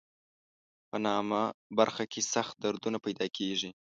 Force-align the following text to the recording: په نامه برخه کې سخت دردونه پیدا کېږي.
په 0.89 0.97
نامه 1.05 1.43
برخه 1.77 2.03
کې 2.11 2.21
سخت 2.33 2.55
دردونه 2.63 2.97
پیدا 3.05 3.27
کېږي. 3.37 3.69